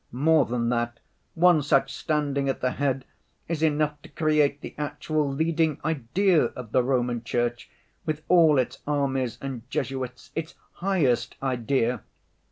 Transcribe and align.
More 0.11 0.45
than 0.45 0.69
that, 0.69 0.99
one 1.35 1.61
such 1.61 1.93
standing 1.93 2.49
at 2.49 2.59
the 2.59 2.71
head 2.71 3.05
is 3.47 3.61
enough 3.61 4.01
to 4.01 4.09
create 4.09 4.59
the 4.61 4.73
actual 4.75 5.31
leading 5.31 5.79
idea 5.85 6.45
of 6.45 6.71
the 6.71 6.81
Roman 6.81 7.23
Church 7.23 7.69
with 8.03 8.23
all 8.27 8.57
its 8.57 8.79
armies 8.87 9.37
and 9.43 9.61
Jesuits, 9.69 10.31
its 10.33 10.55
highest 10.71 11.35
idea. 11.43 12.01